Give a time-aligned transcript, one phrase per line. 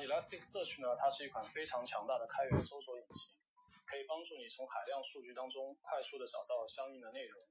[0.00, 3.30] Elasticsearch 呢，它是一款非常强大的开源搜索引擎，
[3.86, 7.42] 可以帮助你从海量数据当中快速的找到相应的内容。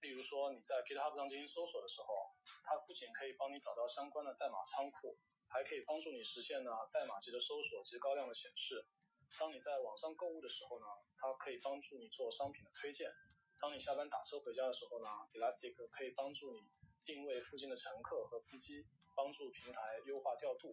[0.00, 2.30] 例如说你在 GitHub 上进行搜索的时候，
[2.62, 8.86] 它不仅可以帮你找到相关的代码仓库，还可以帮助你实现呢代码级的搜索及高量的显示。
[9.38, 10.86] 当你在网上购物的时候呢，
[11.16, 13.10] 它可以帮助你做商品的推荐。
[13.60, 16.70] 当你下班打车回家的时候呢，Elastic 可以帮助你
[17.04, 18.86] 定位附近的乘客和司机，
[19.16, 20.72] 帮助平台优化调度。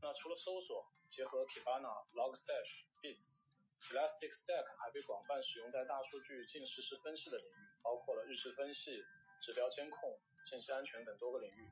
[0.00, 9.02] 那除了搜索，结合 Kibana、Logstash、Bits，Elasticstack 还被广泛使用在大数据近实时分析的领域，包括了日志分析、
[9.42, 11.70] 指标监控、信息安全等多个领域。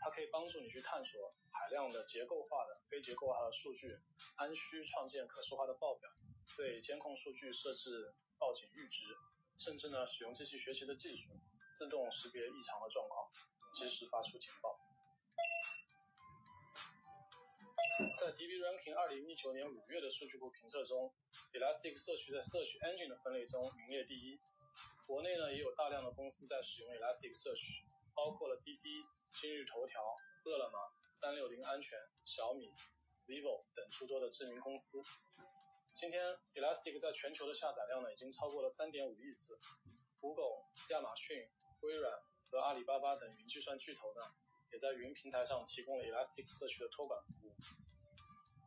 [0.00, 3.98] 它可以帮助你去探索海量的结构化的、非结构化的数据，
[4.36, 6.08] 按需创建可视化的报表，
[6.56, 9.16] 对监控数据设置报警阈值。
[9.58, 11.30] 甚至呢，使用机器学习的技术，
[11.72, 13.28] 自动识别异常的状况，
[13.74, 14.78] 及时发出警报。
[18.18, 21.14] 在 DB Ranking 二零一九年五月的数据库评测中
[21.54, 24.40] ，Elasticsearch 在 Search Engine 的分类中名列第一。
[25.06, 30.02] 国内呢，也有大量的公司在使用 Elasticsearch，包括了滴滴、今日头条、
[30.46, 30.76] 饿了么、
[31.12, 32.66] 三六零安全、小米、
[33.28, 35.00] vivo 等诸多的知名公司。
[35.94, 36.20] 今天
[36.54, 39.56] ，Elastic 在全球的下载量呢，已经超过了三点五亿次。
[40.18, 41.48] Google、亚马逊、
[41.82, 42.12] 微软
[42.50, 44.22] 和阿里巴巴等云计算巨头呢，
[44.72, 47.54] 也在云平台上提供了 Elasticsearch 的托管服务。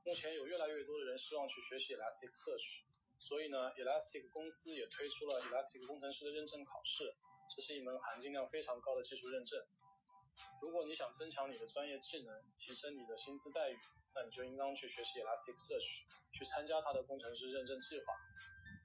[0.03, 2.81] 目前有越来越多的人希望去学习 Elasticsearch，
[3.19, 7.13] 所以呢，Elastic 公司也推出了 Elastic 工程师的认证考试，
[7.55, 9.63] 这是一门含金量非常高的技术认证。
[10.59, 13.77] 如果你想增强你的专业技能，提升你的薪资待遇，
[14.15, 16.01] 那你就应当去学习 Elasticsearch，
[16.33, 18.13] 去参加它的工程师认证计划。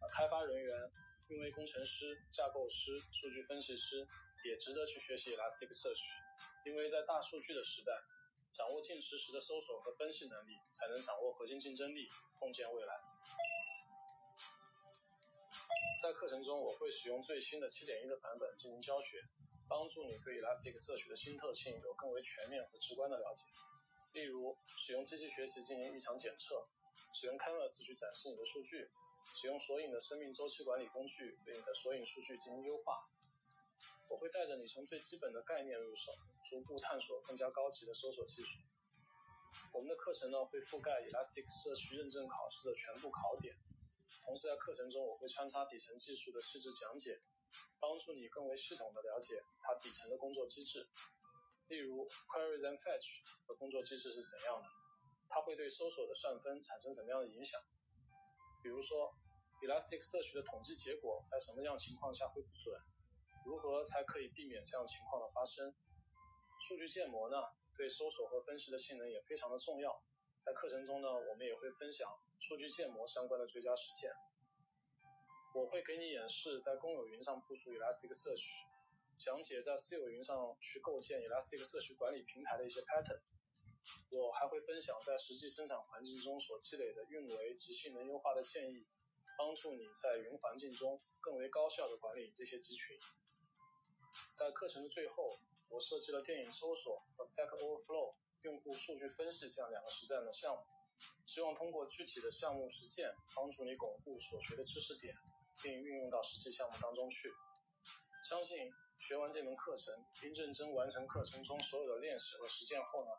[0.01, 0.91] 啊，开发人员、
[1.29, 4.07] 运维工程师、架构师、数据分析师
[4.45, 6.03] 也值得去学习 Elasticsearch，
[6.67, 7.93] 因为在大数据的时代，
[8.57, 12.09] 掌握近实时的搜索和分析能力，才能掌握核心竞争力，
[12.41, 12.95] 共建未来。
[16.03, 19.23] 在课程中，我会使用最新的7.1的版本进行教学，
[19.69, 23.45] 帮助你对 Elasticsearch 的新特性有更为全面和直观的了解。
[24.15, 26.67] 例如，使用机器学习进行异常检测，
[27.13, 28.89] 使用 Canvas 去展示你的数据，
[29.35, 33.07] 使用索引的生命周期管理工具对你的索引数据进行优化。
[34.09, 36.11] 我会带着你从最基本的概念入手，
[36.49, 38.63] 逐步探索更加高级的搜索技术。
[39.73, 43.57] 我们的课程呢会覆盖 Elasticsearch 认证考试的全部考点，
[44.23, 47.19] 同时在课程中我会穿插底层技术的细致讲解，
[47.81, 50.87] 帮助你更为系统的了解它底层的工作机制。
[51.69, 54.69] 例如，query then fetch 的工作机制是怎样的？
[55.29, 57.61] 它会对搜索的算分产生怎么样的影响？
[58.63, 59.11] 比如说
[59.63, 62.79] ，Elastic 社区的统计结果在什么样情况下会不准？
[63.45, 65.75] 如何才可以避免这样情况的发生？
[66.61, 67.37] 数据建模呢，
[67.77, 70.03] 对搜索和分析的性能也非常的重要。
[70.39, 72.09] 在课程中呢，我们也会分享
[72.39, 74.11] 数据建模相关的最佳实践。
[75.55, 78.45] 我会给你演示在公有云上部署 Elasticsearch。
[79.17, 83.19] 讲解在私有云上去构建 Elasticsearch 管理平台的一些 pattern，
[84.11, 88.87] 我还会分享在实际生产环境中所积累的运维及性能优化的建议，
[89.39, 92.99] 帮助你在云环境中更为高效的管理这些集群。
[94.33, 100.63] 在课程的最后，我设计了电影搜索和 Stack Overflow 用户数据分析这样两个实战的项目，
[101.27, 105.15] 希望通过具体的项目实践，帮助你巩固所学的知识点，
[105.63, 107.33] 并运用到实际项目当中去。
[108.29, 108.73] 相信。
[108.99, 113.11] 学完这门课程，并认真完成课程中所有的练习和实践后呢，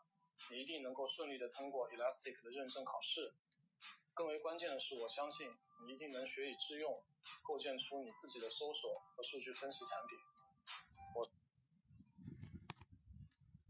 [0.50, 3.32] 你一定能够顺利的通过 Elastic 的认证考试。
[4.12, 5.48] 更为关键的是，我相信
[5.80, 6.92] 你一定能学以致用，
[7.44, 10.18] 构建出你自己的搜索和数据分析产品。